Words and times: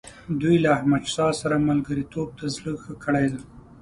دوی 0.41 0.55
له 0.63 0.69
احمدشاه 0.77 1.33
سره 1.41 1.65
ملګرتوب 1.69 2.27
ته 2.37 2.45
زړه 2.55 2.73
ښه 2.83 2.93
کړی 3.03 3.25
دی. 3.33 3.41